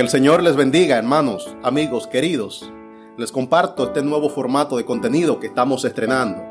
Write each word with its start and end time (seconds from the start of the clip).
Que 0.00 0.04
el 0.04 0.10
Señor 0.10 0.42
les 0.42 0.56
bendiga, 0.56 0.96
hermanos, 0.96 1.54
amigos, 1.62 2.06
queridos. 2.06 2.72
Les 3.18 3.30
comparto 3.30 3.84
este 3.84 4.00
nuevo 4.00 4.30
formato 4.30 4.78
de 4.78 4.86
contenido 4.86 5.38
que 5.38 5.48
estamos 5.48 5.84
estrenando. 5.84 6.42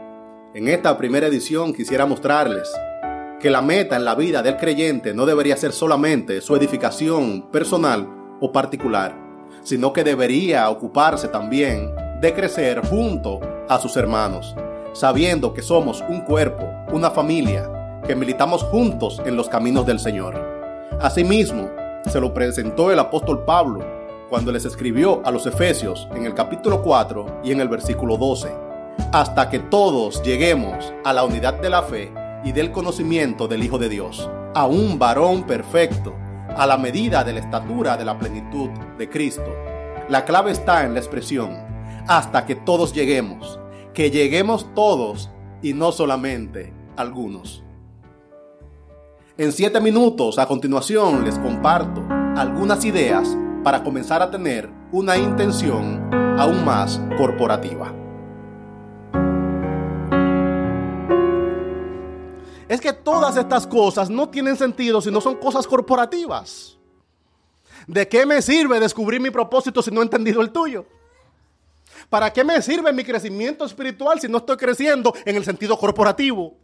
En 0.53 0.67
esta 0.67 0.95
primera 0.99 1.25
edición 1.25 1.73
quisiera 1.73 2.05
mostrarles 2.05 2.71
que 3.41 3.49
la 3.49 3.63
meta 3.63 3.95
en 3.95 4.05
la 4.05 4.13
vida 4.13 4.43
del 4.43 4.57
creyente 4.57 5.15
no 5.15 5.25
debería 5.25 5.57
ser 5.57 5.71
solamente 5.71 6.41
su 6.41 6.55
edificación 6.55 7.49
personal 7.51 8.07
o 8.39 8.51
particular, 8.51 9.17
sino 9.63 9.93
que 9.93 10.03
debería 10.03 10.69
ocuparse 10.69 11.27
también 11.27 11.89
de 12.21 12.35
crecer 12.35 12.85
junto 12.85 13.39
a 13.67 13.79
sus 13.79 13.97
hermanos, 13.97 14.55
sabiendo 14.93 15.55
que 15.55 15.63
somos 15.63 16.03
un 16.07 16.21
cuerpo, 16.21 16.69
una 16.91 17.09
familia, 17.09 17.67
que 18.05 18.15
militamos 18.15 18.61
juntos 18.61 19.19
en 19.25 19.35
los 19.35 19.49
caminos 19.49 19.87
del 19.87 19.97
Señor. 19.97 20.39
Asimismo, 21.01 21.78
se 22.07 22.19
lo 22.19 22.33
presentó 22.33 22.91
el 22.91 22.99
apóstol 22.99 23.43
Pablo 23.45 23.85
cuando 24.29 24.51
les 24.51 24.65
escribió 24.65 25.21
a 25.25 25.31
los 25.31 25.45
Efesios 25.45 26.07
en 26.15 26.25
el 26.25 26.33
capítulo 26.33 26.81
4 26.81 27.41
y 27.43 27.51
en 27.51 27.61
el 27.61 27.67
versículo 27.67 28.17
12, 28.17 28.49
hasta 29.11 29.49
que 29.49 29.59
todos 29.59 30.21
lleguemos 30.23 30.93
a 31.03 31.13
la 31.13 31.23
unidad 31.23 31.55
de 31.55 31.69
la 31.69 31.83
fe 31.83 32.11
y 32.43 32.51
del 32.51 32.71
conocimiento 32.71 33.47
del 33.47 33.63
Hijo 33.63 33.77
de 33.77 33.89
Dios, 33.89 34.29
a 34.53 34.65
un 34.65 34.99
varón 34.99 35.43
perfecto, 35.43 36.15
a 36.55 36.65
la 36.65 36.77
medida 36.77 37.23
de 37.23 37.33
la 37.33 37.39
estatura 37.39 37.97
de 37.97 38.05
la 38.05 38.17
plenitud 38.17 38.69
de 38.97 39.09
Cristo. 39.09 39.55
La 40.09 40.25
clave 40.25 40.51
está 40.51 40.85
en 40.85 40.93
la 40.93 40.99
expresión, 40.99 41.57
hasta 42.07 42.45
que 42.45 42.55
todos 42.55 42.93
lleguemos, 42.93 43.59
que 43.93 44.11
lleguemos 44.11 44.73
todos 44.73 45.29
y 45.61 45.73
no 45.73 45.91
solamente 45.91 46.73
algunos. 46.95 47.63
En 49.39 49.53
siete 49.53 49.79
minutos 49.79 50.37
a 50.37 50.45
continuación 50.45 51.23
les 51.23 51.39
comparto 51.39 52.05
algunas 52.35 52.83
ideas 52.83 53.37
para 53.63 53.81
comenzar 53.81 54.21
a 54.21 54.29
tener 54.29 54.69
una 54.91 55.17
intención 55.17 56.09
aún 56.37 56.65
más 56.65 56.99
corporativa. 57.17 57.95
Es 62.67 62.81
que 62.81 62.91
todas 62.91 63.37
estas 63.37 63.65
cosas 63.65 64.09
no 64.09 64.27
tienen 64.27 64.57
sentido 64.57 64.99
si 64.99 65.09
no 65.09 65.21
son 65.21 65.37
cosas 65.37 65.65
corporativas. 65.65 66.77
¿De 67.87 68.09
qué 68.09 68.25
me 68.25 68.41
sirve 68.41 68.77
descubrir 68.81 69.21
mi 69.21 69.29
propósito 69.29 69.81
si 69.81 69.89
no 69.89 70.01
he 70.01 70.03
entendido 70.03 70.41
el 70.41 70.51
tuyo? 70.51 70.85
¿Para 72.09 72.33
qué 72.33 72.43
me 72.43 72.61
sirve 72.61 72.91
mi 72.91 73.05
crecimiento 73.05 73.63
espiritual 73.63 74.19
si 74.19 74.27
no 74.27 74.39
estoy 74.39 74.57
creciendo 74.57 75.13
en 75.23 75.37
el 75.37 75.45
sentido 75.45 75.77
corporativo? 75.77 76.57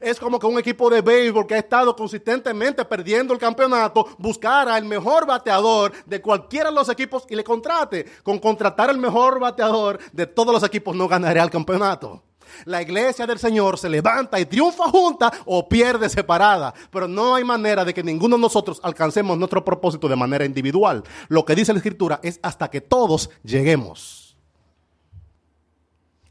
Es 0.00 0.20
como 0.20 0.38
que 0.38 0.46
un 0.46 0.58
equipo 0.58 0.90
de 0.90 1.00
béisbol 1.00 1.46
que 1.46 1.54
ha 1.54 1.58
estado 1.58 1.96
consistentemente 1.96 2.84
perdiendo 2.84 3.32
el 3.32 3.40
campeonato 3.40 4.06
buscara 4.18 4.78
el 4.78 4.84
mejor 4.84 5.26
bateador 5.26 5.92
de 6.06 6.20
cualquiera 6.20 6.70
de 6.70 6.74
los 6.74 6.88
equipos 6.88 7.24
y 7.28 7.34
le 7.34 7.44
contrate. 7.44 8.06
Con 8.22 8.38
contratar 8.38 8.90
el 8.90 8.98
mejor 8.98 9.40
bateador 9.40 9.98
de 10.12 10.26
todos 10.26 10.52
los 10.52 10.62
equipos 10.62 10.94
no 10.94 11.08
ganaría 11.08 11.42
el 11.42 11.50
campeonato. 11.50 12.22
La 12.64 12.82
iglesia 12.82 13.26
del 13.26 13.38
Señor 13.38 13.78
se 13.78 13.88
levanta 13.88 14.38
y 14.40 14.46
triunfa 14.46 14.88
junta 14.88 15.32
o 15.46 15.68
pierde 15.68 16.08
separada. 16.08 16.74
Pero 16.90 17.08
no 17.08 17.34
hay 17.34 17.44
manera 17.44 17.84
de 17.84 17.94
que 17.94 18.02
ninguno 18.02 18.36
de 18.36 18.42
nosotros 18.42 18.80
alcancemos 18.82 19.38
nuestro 19.38 19.64
propósito 19.64 20.08
de 20.08 20.16
manera 20.16 20.44
individual. 20.44 21.02
Lo 21.28 21.44
que 21.44 21.54
dice 21.54 21.72
la 21.72 21.78
Escritura 21.78 22.20
es 22.22 22.38
hasta 22.42 22.68
que 22.68 22.80
todos 22.80 23.30
lleguemos. 23.42 24.36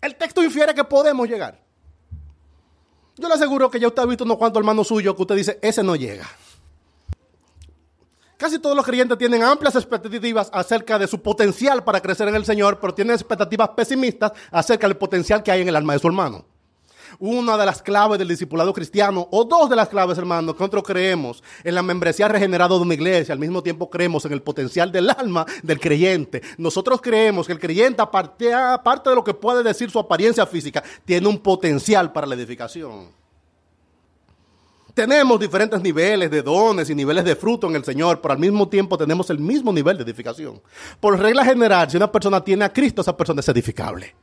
El 0.02 0.16
texto 0.16 0.44
infiere 0.44 0.73
que 0.73 0.84
podemos 0.84 1.28
llegar. 1.28 1.69
Yo 3.20 3.28
le 3.28 3.34
aseguro 3.34 3.70
que 3.70 3.80
ya 3.80 3.88
usted 3.88 4.02
ha 4.02 4.06
visto 4.06 4.23
unos 4.23 4.38
cuantos 4.38 4.62
hermanos 4.62 4.88
suyos 4.88 5.14
que 5.14 5.22
usted 5.22 5.36
dice, 5.36 5.59
ese 5.62 5.84
no 5.84 5.95
llega. 5.95 6.25
Casi 8.38 8.58
todos 8.59 8.76
los 8.76 8.86
creyentes 8.86 9.17
tienen 9.17 9.44
amplias 9.44 9.76
expectativas 9.76 10.50
acerca 10.53 10.98
de 10.98 11.06
su 11.06 11.22
potencial 11.22 11.84
para 11.84 12.00
crecer 12.00 12.30
en 12.30 12.36
el 12.36 12.45
Señor, 12.45 12.80
pero 12.80 12.94
tienen 12.94 13.14
expectativas 13.14 13.70
pesimistas 13.76 14.31
acerca 14.50 14.88
del 14.88 14.95
potencial 14.95 15.44
que 15.44 15.52
hay 15.52 15.61
en 15.61 15.67
el 15.67 15.76
alma 15.76 15.94
de 15.94 16.00
su 16.00 16.08
hermano 16.08 16.45
una 17.17 17.58
de 17.58 17.65
las 17.65 17.81
claves 17.81 18.20
del 18.20 18.27
discipulado 18.27 18.73
cristiano, 18.73 19.27
o 19.31 19.43
dos 19.45 19.70
de 19.70 19.75
las 19.75 19.89
claves, 19.89 20.17
hermanos, 20.17 20.55
que 20.55 20.59
nosotros 20.59 20.83
creemos 20.83 21.43
en 21.64 21.75
la 21.75 21.81
membresía 21.81 22.27
regenerada 22.27 22.75
de 22.75 22.81
una 22.81 22.93
iglesia, 22.93 23.33
al 23.33 23.39
mismo 23.39 23.64
tiempo 23.64 23.89
creemos 23.89 24.25
en 24.25 24.33
el 24.33 24.42
potencial 24.42 24.92
del 24.92 25.09
alma 25.09 25.45
del 25.64 25.80
creyente. 25.80 26.42
Nosotros 26.58 27.02
creemos 27.02 27.47
que 27.47 27.53
el 27.53 27.59
creyente, 27.59 28.02
aparte, 28.02 28.53
aparte 28.53 29.09
de 29.09 29.15
lo 29.15 29.23
que 29.23 29.33
puede 29.33 29.64
decir 29.64 29.89
su 29.89 29.99
apariencia 29.99 30.45
física, 30.45 30.83
tiene 31.05 31.27
un 31.27 31.39
potencial 31.39 32.11
para 32.11 32.27
la 32.27 32.36
edificación. 32.36 33.20
Tenemos 34.93 35.39
diferentes 35.39 35.81
niveles 35.81 36.30
de 36.30 36.41
dones 36.41 36.89
y 36.89 36.95
niveles 36.95 37.23
de 37.23 37.36
fruto 37.36 37.67
en 37.67 37.76
el 37.76 37.86
Señor, 37.86 38.20
pero 38.20 38.33
al 38.33 38.39
mismo 38.39 38.67
tiempo 38.67 38.97
tenemos 38.97 39.30
el 39.30 39.39
mismo 39.39 39.71
nivel 39.71 39.95
de 39.95 40.03
edificación. 40.03 40.61
Por 40.99 41.17
regla 41.17 41.45
general, 41.45 41.89
si 41.89 41.95
una 41.95 42.11
persona 42.11 42.43
tiene 42.43 42.65
a 42.65 42.73
Cristo, 42.73 43.02
esa 43.02 43.15
persona 43.15 43.39
es 43.39 43.47
edificable. 43.47 44.14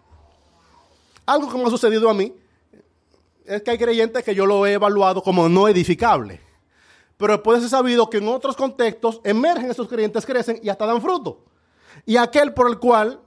Algo 1.25 1.51
que 1.51 1.57
me 1.57 1.65
ha 1.65 1.71
sucedido 1.71 2.11
a 2.11 2.15
mí 2.15 2.33
es 3.47 3.63
que 3.63 3.71
hay 3.71 3.79
creyentes 3.79 4.25
que 4.25 4.35
yo 4.35 4.47
lo 4.47 4.67
he 4.67 4.73
evaluado 4.73 5.23
como 5.23 5.49
no 5.49 5.69
edificable. 5.69 6.41
Pero 7.17 7.33
después 7.33 7.63
he 7.63 7.69
sabido 7.69 8.11
que 8.11 8.19
en 8.19 8.29
otros 8.29 8.57
contextos 8.57 9.21
emergen 9.25 9.71
esos 9.71 9.89
creyentes, 9.89 10.27
crecen 10.27 10.61
y 10.63 10.69
hasta 10.69 10.87
dan 10.87 11.01
fruto. 11.01 11.45
Y 12.05 12.17
aquel 12.17 12.53
por 12.53 12.69
el 12.69 12.79
cual 12.79 13.21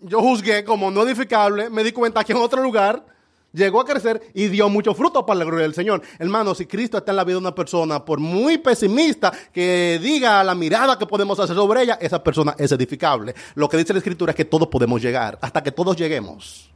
yo 0.00 0.20
juzgué 0.20 0.64
como 0.64 0.90
no 0.90 1.02
edificable, 1.02 1.68
me 1.68 1.84
di 1.84 1.92
cuenta 1.92 2.24
que 2.24 2.32
en 2.32 2.38
otro 2.38 2.62
lugar 2.62 3.04
llegó 3.52 3.80
a 3.80 3.84
crecer 3.84 4.20
y 4.34 4.48
dio 4.48 4.68
mucho 4.68 4.94
fruto 4.94 5.24
para 5.24 5.38
la 5.38 5.44
gloria 5.44 5.64
del 5.64 5.74
Señor. 5.74 6.02
Hermano, 6.18 6.54
si 6.54 6.66
Cristo 6.66 6.98
está 6.98 7.12
en 7.12 7.16
la 7.16 7.24
vida 7.24 7.34
de 7.34 7.40
una 7.40 7.54
persona, 7.54 8.04
por 8.04 8.20
muy 8.20 8.58
pesimista 8.58 9.32
que 9.52 9.98
diga 10.02 10.42
la 10.44 10.54
mirada 10.54 10.98
que 10.98 11.06
podemos 11.06 11.38
hacer 11.40 11.56
sobre 11.56 11.82
ella, 11.82 11.98
esa 12.00 12.22
persona 12.22 12.54
es 12.58 12.70
edificable. 12.72 13.34
Lo 13.54 13.68
que 13.68 13.76
dice 13.76 13.92
la 13.92 13.98
Escritura 13.98 14.30
es 14.30 14.36
que 14.36 14.44
todos 14.44 14.68
podemos 14.68 15.02
llegar, 15.02 15.38
hasta 15.40 15.62
que 15.62 15.72
todos 15.72 15.96
lleguemos. 15.96 16.70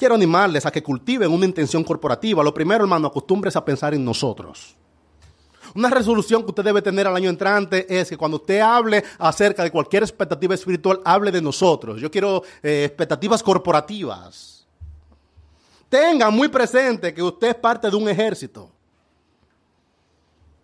Quiero 0.00 0.14
animarles 0.14 0.64
a 0.64 0.70
que 0.70 0.82
cultiven 0.82 1.30
una 1.30 1.44
intención 1.44 1.84
corporativa. 1.84 2.42
Lo 2.42 2.54
primero, 2.54 2.84
hermano, 2.84 3.08
acostumbres 3.08 3.54
a 3.54 3.62
pensar 3.62 3.92
en 3.92 4.02
nosotros. 4.02 4.74
Una 5.74 5.90
resolución 5.90 6.42
que 6.42 6.48
usted 6.48 6.64
debe 6.64 6.80
tener 6.80 7.06
al 7.06 7.14
año 7.14 7.28
entrante 7.28 7.84
es 7.86 8.08
que 8.08 8.16
cuando 8.16 8.38
usted 8.38 8.60
hable 8.60 9.04
acerca 9.18 9.62
de 9.62 9.70
cualquier 9.70 10.02
expectativa 10.02 10.54
espiritual, 10.54 11.02
hable 11.04 11.30
de 11.30 11.42
nosotros. 11.42 12.00
Yo 12.00 12.10
quiero 12.10 12.42
eh, 12.62 12.84
expectativas 12.86 13.42
corporativas. 13.42 14.66
Tenga 15.90 16.30
muy 16.30 16.48
presente 16.48 17.12
que 17.12 17.22
usted 17.22 17.48
es 17.48 17.56
parte 17.56 17.90
de 17.90 17.96
un 17.96 18.08
ejército. 18.08 18.70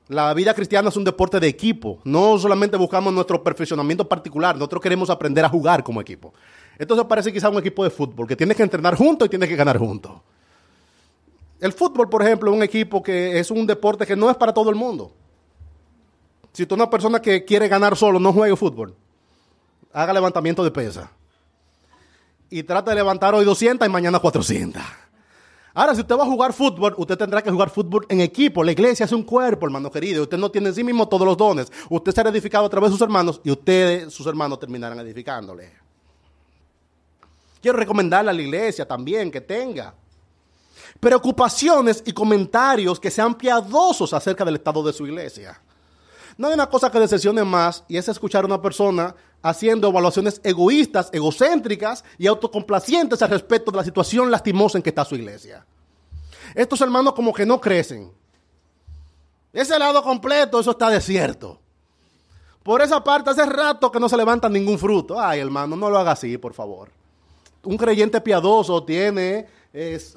La 0.09 0.33
vida 0.33 0.55
cristiana 0.55 0.89
es 0.89 0.97
un 0.97 1.05
deporte 1.05 1.39
de 1.39 1.49
equipo. 1.49 1.99
No 2.05 2.39
solamente 2.39 2.79
buscamos 2.79 3.13
nuestro 3.13 3.45
perfeccionamiento 3.45 4.09
particular, 4.09 4.57
nosotros 4.57 4.81
queremos 4.81 5.11
aprender 5.11 5.45
a 5.45 5.51
jugar 5.51 5.85
como 5.85 6.01
equipo. 6.01 6.33
Entonces 6.79 7.07
parece 7.07 7.33
quizá 7.33 7.49
un 7.49 7.59
equipo 7.59 7.85
de 7.85 7.91
fútbol 7.91 8.27
que 8.27 8.37
tienes 8.37 8.57
que 8.57 8.63
entrenar 8.63 8.97
juntos 8.97 9.27
y 9.27 9.29
tienes 9.31 9.49
que 9.49 9.57
ganar 9.57 9.79
juntos. 9.79 10.13
El 11.61 11.73
fútbol, 11.73 12.09
por 12.09 12.23
ejemplo, 12.23 12.51
es 12.51 12.57
un 12.57 12.63
equipo 12.63 13.03
que 13.03 13.39
es 13.39 13.51
un 13.51 13.67
deporte 13.67 14.07
que 14.07 14.15
no 14.15 14.31
es 14.31 14.37
para 14.37 14.53
todo 14.53 14.69
el 14.69 14.77
mundo. 14.77 15.13
Si 16.53 16.67
tú 16.67 16.75
una 16.75 16.89
persona 16.89 17.21
que 17.21 17.45
quiere 17.45 17.69
ganar 17.69 17.97
solo, 17.97 18.19
no 18.19 18.33
juegue 18.33 18.57
fútbol. 18.57 18.95
Haga 19.93 20.13
levantamiento 20.13 20.63
de 20.63 20.71
pesa. 20.71 21.11
Y 22.51 22.63
trata 22.63 22.91
de 22.91 22.97
levantar 22.97 23.35
hoy 23.35 23.45
200 23.45 23.87
y 23.87 23.91
mañana 23.91 24.19
400. 24.19 24.83
Ahora, 25.75 25.95
si 25.95 26.01
usted 26.01 26.17
va 26.17 26.23
a 26.23 26.27
jugar 26.27 26.53
fútbol, 26.53 26.95
usted 26.97 27.19
tendrá 27.19 27.43
que 27.43 27.51
jugar 27.51 27.69
fútbol 27.69 28.07
en 28.09 28.21
equipo. 28.21 28.65
La 28.65 28.73
iglesia 28.73 29.05
es 29.05 29.13
un 29.13 29.23
cuerpo, 29.23 29.67
hermano 29.67 29.91
querido. 29.91 30.23
Usted 30.23 30.39
no 30.39 30.51
tiene 30.51 30.69
en 30.69 30.75
sí 30.75 30.83
mismo 30.83 31.07
todos 31.09 31.27
los 31.27 31.37
dones. 31.37 31.71
Usted 31.91 32.13
será 32.13 32.31
edificado 32.31 32.65
a 32.65 32.71
través 32.71 32.91
de 32.91 32.95
sus 32.95 33.03
hermanos 33.03 33.41
y 33.45 33.51
ustedes, 33.51 34.13
sus 34.13 34.27
hermanos, 34.27 34.59
terminarán 34.59 34.99
edificándole. 35.01 35.86
Quiero 37.67 37.81
recomendarle 37.81 38.31
a 38.31 38.33
la 38.33 38.43
iglesia 38.43 38.87
también 38.87 39.29
que 39.29 39.41
tenga 39.41 39.93
preocupaciones 41.01 42.01
y 42.07 42.13
comentarios 42.13 43.01
que 43.01 43.11
sean 43.11 43.35
piadosos 43.35 44.13
acerca 44.13 44.45
del 44.45 44.55
estado 44.55 44.85
de 44.85 44.93
su 44.93 45.05
iglesia. 45.05 45.61
No 46.39 46.47
hay 46.47 46.55
una 46.55 46.71
cosa 46.71 46.93
que 46.93 47.01
decepcione 47.01 47.43
más 47.43 47.83
y 47.89 47.97
es 47.97 48.07
escuchar 48.09 48.45
a 48.45 48.47
una 48.47 48.63
persona 48.63 49.17
haciendo 49.43 49.89
evaluaciones 49.89 50.41
egoístas, 50.45 51.11
egocéntricas 51.13 52.05
y 52.19 52.29
autocomplacientes 52.29 53.21
al 53.21 53.31
respecto 53.31 53.73
de 53.73 53.79
la 53.79 53.85
situación 53.85 54.31
lastimosa 54.31 54.79
en 54.79 54.83
que 54.83 54.91
está 54.91 55.05
su 55.05 55.17
iglesia. 55.17 55.67
Estos 56.55 56.81
hermanos 56.83 57.15
como 57.15 57.33
que 57.33 57.45
no 57.45 57.61
crecen. 57.61 58.13
Ese 59.53 59.77
lado 59.77 60.05
completo, 60.05 60.61
eso 60.61 60.71
está 60.71 60.89
desierto. 60.89 61.59
Por 62.63 62.81
esa 62.81 63.03
parte, 63.03 63.31
hace 63.31 63.45
rato 63.45 63.91
que 63.91 63.99
no 63.99 64.09
se 64.09 64.17
levanta 64.17 64.49
ningún 64.49 64.79
fruto. 64.79 65.21
Ay, 65.21 65.41
hermano, 65.41 65.75
no 65.75 65.91
lo 65.91 65.99
haga 65.99 66.13
así, 66.13 66.39
por 66.39 66.55
favor 66.55 66.91
un 67.67 67.77
creyente 67.77 68.21
piadoso 68.21 68.83
tiene 68.83 69.47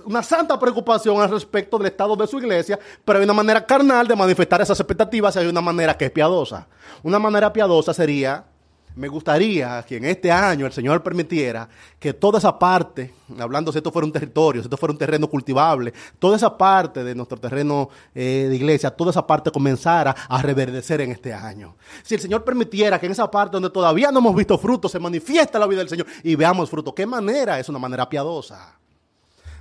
una 0.05 0.23
santa 0.23 0.57
preocupación 0.57 1.19
al 1.19 1.29
respecto 1.29 1.77
del 1.77 1.87
estado 1.87 2.15
de 2.15 2.25
su 2.27 2.39
iglesia, 2.39 2.79
pero 3.03 3.19
hay 3.19 3.25
una 3.25 3.33
manera 3.33 3.65
carnal 3.65 4.07
de 4.07 4.15
manifestar 4.15 4.61
esas 4.61 4.79
expectativas 4.79 5.35
y 5.35 5.39
hay 5.39 5.47
una 5.47 5.59
manera 5.59 5.97
que 5.97 6.05
es 6.05 6.11
piadosa. 6.11 6.65
Una 7.03 7.19
manera 7.19 7.51
piadosa 7.51 7.93
sería 7.93 8.45
me 8.95 9.07
gustaría 9.07 9.83
que 9.87 9.97
en 9.97 10.05
este 10.05 10.31
año 10.31 10.65
el 10.65 10.71
Señor 10.71 11.01
permitiera 11.03 11.69
que 11.99 12.13
toda 12.13 12.39
esa 12.39 12.57
parte, 12.57 13.13
hablando 13.39 13.71
si 13.71 13.77
esto 13.77 13.91
fuera 13.91 14.05
un 14.05 14.11
territorio, 14.11 14.61
si 14.61 14.65
esto 14.65 14.77
fuera 14.77 14.91
un 14.91 14.97
terreno 14.97 15.29
cultivable, 15.29 15.93
toda 16.17 16.35
esa 16.35 16.57
parte 16.57 17.03
de 17.03 17.15
nuestro 17.15 17.37
terreno 17.37 17.89
eh, 18.15 18.47
de 18.49 18.55
iglesia, 18.55 18.89
toda 18.89 19.11
esa 19.11 19.25
parte 19.25 19.51
comenzara 19.51 20.15
a 20.27 20.41
reverdecer 20.41 21.01
en 21.01 21.11
este 21.11 21.33
año. 21.33 21.75
Si 22.03 22.15
el 22.15 22.21
Señor 22.21 22.43
permitiera 22.43 22.99
que 22.99 23.05
en 23.05 23.11
esa 23.11 23.29
parte 23.29 23.53
donde 23.53 23.69
todavía 23.69 24.11
no 24.11 24.19
hemos 24.19 24.35
visto 24.35 24.57
fruto 24.57 24.89
se 24.89 24.99
manifiesta 24.99 25.59
la 25.59 25.67
vida 25.67 25.79
del 25.79 25.89
Señor 25.89 26.07
y 26.23 26.35
veamos 26.35 26.69
fruto, 26.69 26.93
¿qué 26.93 27.05
manera? 27.05 27.59
Es 27.59 27.69
una 27.69 27.79
manera 27.79 28.09
piadosa. 28.09 28.75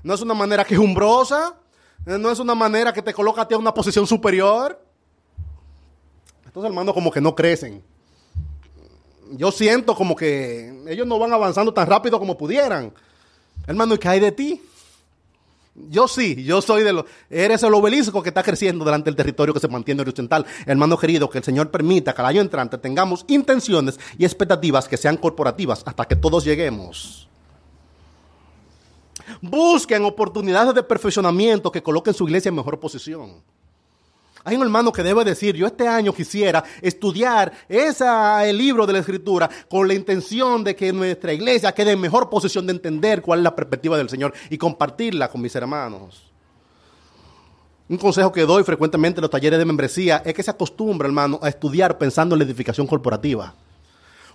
No 0.03 0.15
es 0.15 0.23
una 0.23 0.35
manera 0.35 0.65
quejumbrosa, 0.65 1.55
no 2.07 2.31
es 2.31 2.39
una 2.39 2.55
manera 2.55 2.93
que 2.93 3.03
te 3.03 3.13
coloca 3.13 3.43
a 3.43 3.49
ti 3.49 3.55
a 3.55 3.59
una 3.59 3.75
posición 3.75 4.07
superior. 4.07 4.81
Estos 6.47 6.65
hermanos 6.65 6.95
como 6.95 7.11
que 7.11 7.21
no 7.21 7.35
crecen 7.35 7.83
yo 9.33 9.51
siento 9.53 9.95
como 9.95 10.17
que 10.17 10.85
ellos 10.89 11.07
no 11.07 11.19
van 11.19 11.33
avanzando 11.33 11.73
tan 11.73 11.87
rápido 11.87 12.19
como 12.19 12.37
pudieran. 12.37 12.93
Hermano, 13.67 13.95
¿y 13.95 13.99
qué 13.99 14.09
hay 14.09 14.21
de 14.21 14.33
ti? 14.33 14.63
Yo 15.91 16.09
sí, 16.09 16.43
yo 16.43 16.61
soy 16.61 16.83
de 16.83 16.93
los, 16.93 17.05
eres 17.31 17.63
el 17.63 17.73
obelisco 17.73 18.23
que 18.23 18.31
está 18.31 18.43
creciendo 18.43 18.85
delante 18.85 19.07
del 19.07 19.17
territorio 19.17 19.55
que 19.55 19.61
se 19.61 19.69
mantiene 19.69 20.01
horizontal. 20.01 20.45
Hermano 20.67 20.99
querido, 20.99 21.31
que 21.31 21.39
el 21.39 21.45
Señor 21.45 21.71
permita 21.71 22.13
que 22.13 22.21
al 22.21 22.27
año 22.27 22.41
entrante 22.41 22.79
tengamos 22.79 23.25
intenciones 23.29 23.99
y 24.19 24.25
expectativas 24.25 24.89
que 24.89 24.97
sean 24.97 25.17
corporativas 25.17 25.83
hasta 25.87 26.05
que 26.05 26.17
todos 26.17 26.45
lleguemos. 26.45 27.29
Busquen 29.41 30.05
oportunidades 30.05 30.75
de 30.75 30.83
perfeccionamiento 30.83 31.71
que 31.71 31.83
coloquen 31.83 32.15
su 32.15 32.25
iglesia 32.25 32.49
en 32.49 32.57
mejor 32.57 32.81
posición. 32.81 33.43
Hay 34.45 34.57
un 34.57 34.63
hermano 34.63 34.93
que 34.93 35.03
debe 35.03 35.25
decir, 35.25 35.57
yo 35.57 35.67
este 35.67 35.87
año 35.87 36.13
quisiera 36.13 36.63
estudiar 36.81 37.53
esa, 37.69 38.47
el 38.47 38.57
libro 38.57 38.87
de 38.87 38.93
la 38.93 38.99
escritura 39.01 39.49
con 39.69 39.87
la 39.89 39.95
intención 39.95 40.65
de 40.65 40.77
que 40.77 40.93
nuestra 40.93 41.33
iglesia 41.33 41.73
quede 41.73 41.93
en 41.93 42.01
mejor 42.01 42.31
posición 42.31 42.67
de 42.67 42.73
entender 42.73 43.23
cuál 43.23 43.41
es 43.41 43.45
la 43.45 43.57
perspectiva 43.57 43.97
del 43.97 44.09
Señor 44.09 44.33
y 44.51 44.59
compartirla 44.59 45.29
con 45.29 45.41
mis 45.41 45.55
hermanos. 45.55 46.33
Un 47.89 47.97
consejo 47.97 48.31
que 48.31 48.43
doy 48.43 48.65
frecuentemente 48.65 49.19
en 49.19 49.23
los 49.23 49.31
talleres 49.31 49.59
de 49.59 49.65
membresía 49.65 50.23
es 50.25 50.35
que 50.35 50.43
se 50.43 50.51
acostumbre, 50.51 51.07
hermano, 51.09 51.39
a 51.43 51.49
estudiar 51.49 51.97
pensando 51.97 52.35
en 52.35 52.41
la 52.41 52.45
edificación 52.45 52.87
corporativa. 52.87 53.55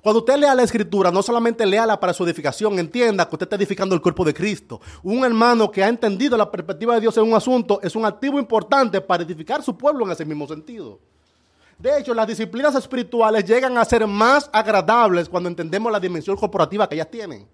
Cuando 0.03 0.19
usted 0.19 0.35
lea 0.35 0.53
la 0.53 0.63
escritura, 0.63 1.11
no 1.11 1.23
solamente 1.23 1.65
léala 1.65 1.97
para 1.97 2.13
su 2.13 2.25
edificación, 2.25 2.77
entienda 2.77 3.25
que 3.25 3.35
usted 3.35 3.45
está 3.45 3.55
edificando 3.55 3.95
el 3.95 4.01
cuerpo 4.01 4.25
de 4.25 4.33
Cristo. 4.33 4.81
Un 5.01 5.23
hermano 5.23 5.71
que 5.71 5.81
ha 5.81 5.87
entendido 5.87 6.35
la 6.35 6.51
perspectiva 6.51 6.95
de 6.95 6.99
Dios 6.99 7.15
en 7.15 7.23
un 7.23 7.33
asunto 7.33 7.79
es 7.81 7.95
un 7.95 8.03
activo 8.03 8.37
importante 8.37 8.99
para 8.99 9.23
edificar 9.23 9.63
su 9.63 9.77
pueblo 9.77 10.03
en 10.03 10.11
ese 10.11 10.25
mismo 10.25 10.45
sentido. 10.45 10.99
De 11.79 11.97
hecho, 11.97 12.13
las 12.13 12.27
disciplinas 12.27 12.75
espirituales 12.75 13.45
llegan 13.45 13.77
a 13.77 13.85
ser 13.85 14.05
más 14.05 14.49
agradables 14.51 15.29
cuando 15.29 15.47
entendemos 15.47 15.89
la 15.89 16.01
dimensión 16.01 16.35
corporativa 16.35 16.89
que 16.89 16.95
ellas 16.95 17.09
tienen. 17.09 17.47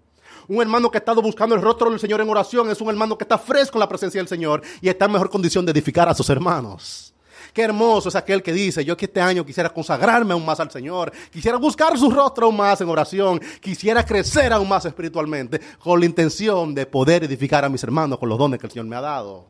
Un 0.48 0.60
hermano 0.60 0.90
que 0.90 0.98
ha 0.98 1.02
estado 1.02 1.22
buscando 1.22 1.54
el 1.54 1.62
rostro 1.62 1.88
del 1.88 2.00
Señor 2.00 2.20
en 2.20 2.28
oración 2.28 2.68
es 2.68 2.80
un 2.80 2.88
hermano 2.88 3.16
que 3.16 3.22
está 3.22 3.38
fresco 3.38 3.78
en 3.78 3.80
la 3.80 3.88
presencia 3.88 4.20
del 4.20 4.26
Señor 4.26 4.60
y 4.80 4.88
está 4.88 5.04
en 5.04 5.12
mejor 5.12 5.30
condición 5.30 5.64
de 5.64 5.70
edificar 5.70 6.08
a 6.08 6.14
sus 6.14 6.28
hermanos. 6.28 7.09
Qué 7.52 7.62
hermoso 7.62 8.08
es 8.08 8.16
aquel 8.16 8.42
que 8.42 8.52
dice, 8.52 8.84
yo 8.84 8.96
que 8.96 9.06
este 9.06 9.20
año 9.20 9.44
quisiera 9.44 9.70
consagrarme 9.70 10.32
aún 10.32 10.44
más 10.44 10.60
al 10.60 10.70
Señor, 10.70 11.12
quisiera 11.30 11.58
buscar 11.58 11.98
su 11.98 12.10
rostro 12.10 12.46
aún 12.46 12.56
más 12.56 12.80
en 12.80 12.88
oración, 12.88 13.40
quisiera 13.60 14.04
crecer 14.04 14.52
aún 14.52 14.68
más 14.68 14.84
espiritualmente, 14.84 15.60
con 15.78 16.00
la 16.00 16.06
intención 16.06 16.74
de 16.74 16.86
poder 16.86 17.24
edificar 17.24 17.64
a 17.64 17.68
mis 17.68 17.82
hermanos 17.82 18.18
con 18.18 18.28
los 18.28 18.38
dones 18.38 18.60
que 18.60 18.66
el 18.66 18.72
Señor 18.72 18.86
me 18.86 18.96
ha 18.96 19.00
dado. 19.00 19.46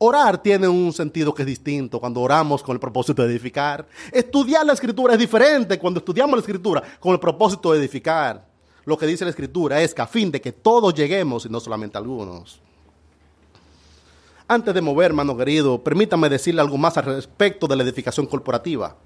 Orar 0.00 0.40
tiene 0.40 0.68
un 0.68 0.92
sentido 0.92 1.34
que 1.34 1.42
es 1.42 1.46
distinto 1.46 1.98
cuando 1.98 2.20
oramos 2.20 2.62
con 2.62 2.76
el 2.76 2.80
propósito 2.80 3.22
de 3.22 3.30
edificar. 3.32 3.84
Estudiar 4.12 4.64
la 4.64 4.72
escritura 4.72 5.14
es 5.14 5.18
diferente 5.18 5.76
cuando 5.76 5.98
estudiamos 5.98 6.36
la 6.36 6.40
escritura 6.40 6.82
con 7.00 7.12
el 7.12 7.18
propósito 7.18 7.72
de 7.72 7.80
edificar. 7.80 8.46
Lo 8.84 8.96
que 8.96 9.06
dice 9.06 9.24
la 9.24 9.30
escritura 9.30 9.82
es 9.82 9.92
que 9.92 10.02
a 10.02 10.06
fin 10.06 10.30
de 10.30 10.40
que 10.40 10.52
todos 10.52 10.94
lleguemos 10.94 11.44
y 11.46 11.48
no 11.48 11.58
solamente 11.58 11.98
algunos. 11.98 12.60
Antes 14.50 14.72
de 14.72 14.80
mover, 14.80 15.10
hermano 15.10 15.36
querido, 15.36 15.84
permítame 15.84 16.30
decirle 16.30 16.62
algo 16.62 16.78
más 16.78 16.96
al 16.96 17.04
respecto 17.04 17.66
de 17.66 17.76
la 17.76 17.82
edificación 17.82 18.26
corporativa. 18.26 18.96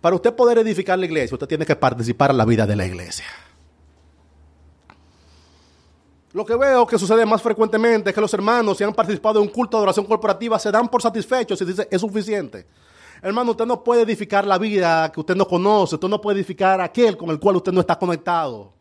Para 0.00 0.16
usted 0.16 0.34
poder 0.34 0.58
edificar 0.58 0.98
la 0.98 1.06
iglesia, 1.06 1.36
usted 1.36 1.46
tiene 1.46 1.64
que 1.64 1.76
participar 1.76 2.32
en 2.32 2.36
la 2.36 2.44
vida 2.44 2.66
de 2.66 2.74
la 2.74 2.84
iglesia. 2.84 3.24
Lo 6.32 6.44
que 6.44 6.56
veo 6.56 6.84
que 6.84 6.98
sucede 6.98 7.24
más 7.24 7.40
frecuentemente 7.40 8.10
es 8.10 8.14
que 8.14 8.20
los 8.20 8.34
hermanos, 8.34 8.76
si 8.76 8.82
han 8.82 8.92
participado 8.92 9.38
en 9.38 9.46
un 9.46 9.52
culto 9.52 9.76
de 9.76 9.84
oración 9.84 10.04
corporativa, 10.04 10.58
se 10.58 10.72
dan 10.72 10.88
por 10.88 11.00
satisfechos 11.00 11.62
y 11.62 11.64
dicen, 11.64 11.86
es 11.88 12.00
suficiente. 12.00 12.66
Hermano, 13.22 13.52
usted 13.52 13.66
no 13.66 13.84
puede 13.84 14.02
edificar 14.02 14.44
la 14.44 14.58
vida 14.58 15.12
que 15.12 15.20
usted 15.20 15.36
no 15.36 15.46
conoce, 15.46 15.94
usted 15.94 16.08
no 16.08 16.20
puede 16.20 16.38
edificar 16.38 16.80
aquel 16.80 17.16
con 17.16 17.30
el 17.30 17.38
cual 17.38 17.54
usted 17.54 17.70
no 17.70 17.80
está 17.80 17.96
conectado. 17.96 18.72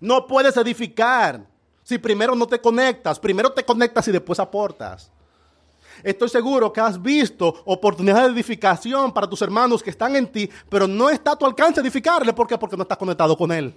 No 0.00 0.26
puedes 0.26 0.56
edificar 0.56 1.44
si 1.82 1.98
primero 1.98 2.34
no 2.34 2.46
te 2.46 2.60
conectas. 2.60 3.18
Primero 3.18 3.50
te 3.52 3.64
conectas 3.64 4.06
y 4.08 4.12
después 4.12 4.38
aportas. 4.38 5.10
Estoy 6.02 6.28
seguro 6.28 6.72
que 6.72 6.80
has 6.80 7.00
visto 7.00 7.62
oportunidades 7.64 8.26
de 8.26 8.34
edificación 8.34 9.12
para 9.12 9.28
tus 9.28 9.42
hermanos 9.42 9.82
que 9.82 9.90
están 9.90 10.14
en 10.14 10.26
ti, 10.26 10.48
pero 10.68 10.86
no 10.86 11.10
está 11.10 11.32
a 11.32 11.36
tu 11.36 11.44
alcance 11.44 11.80
edificarle. 11.80 12.32
¿Por 12.32 12.46
qué? 12.46 12.56
Porque 12.56 12.76
no 12.76 12.82
estás 12.82 12.98
conectado 12.98 13.36
con 13.36 13.50
Él. 13.50 13.74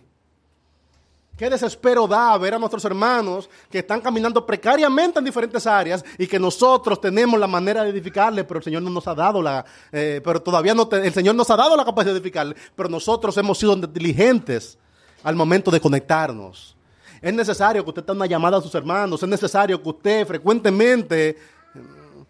Qué 1.37 1.49
desespero 1.49 2.07
da 2.07 2.37
ver 2.37 2.53
a 2.53 2.59
nuestros 2.59 2.85
hermanos 2.85 3.49
que 3.71 3.79
están 3.79 3.99
caminando 3.99 4.45
precariamente 4.45 5.17
en 5.17 5.25
diferentes 5.25 5.65
áreas 5.65 6.05
y 6.19 6.27
que 6.27 6.37
nosotros 6.37 7.01
tenemos 7.01 7.39
la 7.39 7.47
manera 7.47 7.83
de 7.83 7.89
edificarle, 7.89 8.43
pero 8.43 8.59
el 8.59 8.63
Señor 8.63 8.83
no 8.83 8.91
nos 8.91 9.07
ha 9.07 9.15
dado 9.15 9.41
la, 9.41 9.65
eh, 9.91 10.21
pero 10.23 10.39
todavía 10.39 10.75
no, 10.75 10.87
el 10.91 11.13
Señor 11.13 11.33
nos 11.33 11.49
ha 11.49 11.55
dado 11.55 11.75
la 11.75 11.83
capacidad 11.83 12.13
de 12.13 12.19
edificarle, 12.19 12.55
pero 12.75 12.89
nosotros 12.89 13.35
hemos 13.37 13.57
sido 13.57 13.75
diligentes 13.75 14.77
al 15.23 15.35
momento 15.35 15.71
de 15.71 15.79
conectarnos. 15.79 16.75
Es 17.21 17.33
necesario 17.33 17.83
que 17.83 17.89
usted 17.89 18.03
tenga 18.03 18.17
una 18.17 18.25
llamada 18.25 18.57
a 18.57 18.61
sus 18.61 18.73
hermanos, 18.73 19.21
es 19.21 19.29
necesario 19.29 19.81
que 19.81 19.89
usted 19.89 20.27
frecuentemente 20.27 21.37
mm, 21.73 22.21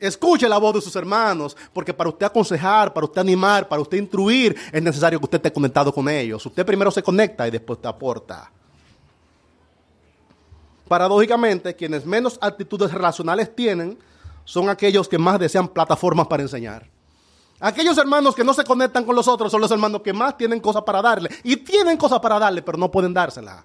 escuche 0.00 0.48
la 0.48 0.58
voz 0.58 0.76
de 0.76 0.80
sus 0.80 0.96
hermanos, 0.96 1.56
porque 1.72 1.92
para 1.92 2.08
usted 2.08 2.26
aconsejar, 2.26 2.92
para 2.92 3.04
usted 3.04 3.20
animar, 3.20 3.68
para 3.68 3.82
usted 3.82 3.98
instruir, 3.98 4.56
es 4.72 4.82
necesario 4.82 5.18
que 5.18 5.26
usted 5.26 5.38
esté 5.38 5.52
conectado 5.52 5.92
con 5.92 6.08
ellos. 6.08 6.44
Usted 6.44 6.64
primero 6.64 6.90
se 6.90 7.02
conecta 7.02 7.46
y 7.46 7.50
después 7.50 7.80
te 7.80 7.88
aporta. 7.88 8.50
Paradójicamente, 10.88 11.76
quienes 11.76 12.04
menos 12.04 12.38
actitudes 12.40 12.92
relacionales 12.92 13.54
tienen 13.54 13.96
son 14.44 14.68
aquellos 14.68 15.08
que 15.08 15.18
más 15.18 15.38
desean 15.38 15.68
plataformas 15.68 16.26
para 16.26 16.42
enseñar. 16.42 16.88
Aquellos 17.60 17.98
hermanos 17.98 18.34
que 18.34 18.42
no 18.42 18.54
se 18.54 18.64
conectan 18.64 19.04
con 19.04 19.14
los 19.14 19.28
otros 19.28 19.52
son 19.52 19.60
los 19.60 19.70
hermanos 19.70 20.00
que 20.00 20.14
más 20.14 20.36
tienen 20.36 20.60
cosas 20.60 20.82
para 20.82 21.02
darle. 21.02 21.28
Y 21.44 21.56
tienen 21.56 21.98
cosas 21.98 22.18
para 22.20 22.38
darle, 22.38 22.62
pero 22.62 22.78
no 22.78 22.90
pueden 22.90 23.12
dársela. 23.12 23.64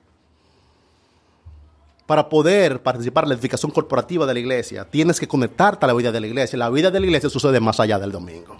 Para 2.05 2.27
poder 2.29 2.83
participar 2.83 3.23
en 3.23 3.29
la 3.29 3.35
edificación 3.35 3.71
corporativa 3.71 4.25
de 4.25 4.33
la 4.33 4.39
iglesia, 4.39 4.85
tienes 4.85 5.19
que 5.19 5.27
conectarte 5.27 5.85
a 5.85 5.87
la 5.87 5.93
vida 5.93 6.11
de 6.11 6.19
la 6.19 6.27
iglesia. 6.27 6.59
La 6.59 6.69
vida 6.69 6.91
de 6.91 6.99
la 6.99 7.05
iglesia 7.05 7.29
sucede 7.29 7.59
más 7.61 7.79
allá 7.79 7.97
del 7.97 8.11
domingo. 8.11 8.57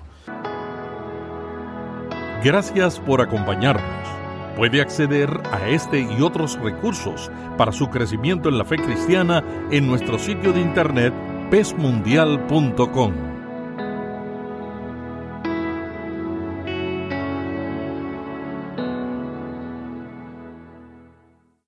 Gracias 2.43 2.99
por 2.99 3.21
acompañarnos. 3.21 4.07
Puede 4.55 4.79
acceder 4.81 5.29
a 5.51 5.67
este 5.67 5.99
y 5.99 6.21
otros 6.21 6.57
recursos 6.61 7.29
para 7.57 7.73
su 7.73 7.89
crecimiento 7.89 8.47
en 8.47 8.57
la 8.57 8.63
fe 8.63 8.77
cristiana 8.77 9.43
en 9.69 9.85
nuestro 9.85 10.17
sitio 10.17 10.53
de 10.53 10.61
internet 10.61 11.13
pesmundial.com 11.51 13.34